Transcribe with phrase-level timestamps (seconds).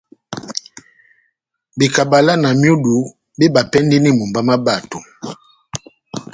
[1.77, 2.95] Bekabala na myudu
[3.37, 4.99] mébapɛndini mumba má bato.